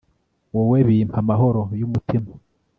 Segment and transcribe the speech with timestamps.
[0.55, 2.31] wowe, bimpa amahoro y'umutima